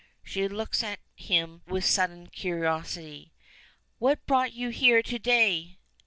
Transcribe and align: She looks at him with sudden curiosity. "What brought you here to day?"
She 0.23 0.47
looks 0.47 0.81
at 0.81 0.99
him 1.15 1.61
with 1.67 1.85
sudden 1.85 2.25
curiosity. 2.25 3.33
"What 3.99 4.25
brought 4.25 4.51
you 4.53 4.69
here 4.69 5.03
to 5.03 5.19
day?" 5.19 5.77